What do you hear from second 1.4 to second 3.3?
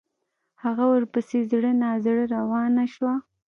زړه نا زړه روانه شوه.